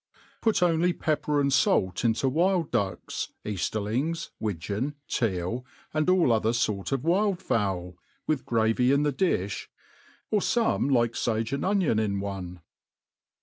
[0.41, 1.63] Put only pepper apd
[1.93, 7.97] fait into wild ducks, eaft^rliilgSy wi geon, teal, and all other Tort of wild fow)>
[8.25, 9.67] with gravy in the lifli,
[10.31, 12.61] or fooie like fage and onion in one.